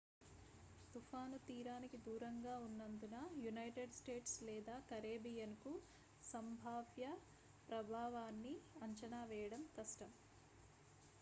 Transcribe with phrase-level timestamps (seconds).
[0.93, 5.73] తుఫాను తీరానికి దూరంగా ఉన్నందున యునైటెడ్ స్టేట్స్ లేదా కరేబియన్కు
[6.23, 7.09] సంభావ్య
[7.69, 8.55] ప్రభావాన్ని
[8.81, 10.11] అంచనా వేయడం కష్టం